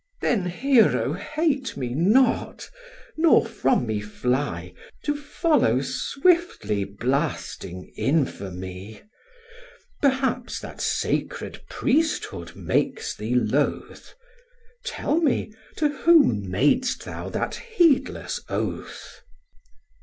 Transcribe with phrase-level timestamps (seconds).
[0.19, 2.67] Then, Hero, hate me not,
[3.17, 9.03] nor from me fly, To follow swiftly blasting imfamy.
[10.01, 14.15] Perhaps thy sacred priesthood makes thee loath:
[14.83, 19.21] Tell me, to whom mad'st thou that heedless oath?"